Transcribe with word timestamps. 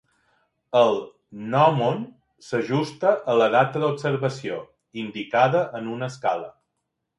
El 0.77 0.95
gnòmon 1.41 1.99
s'ajusta 2.47 3.13
a 3.35 3.37
la 3.43 3.51
data 3.59 3.83
d'observació, 3.85 4.59
indicada 5.05 5.65
en 5.83 5.95
una 6.01 6.11
escala. 6.15 6.53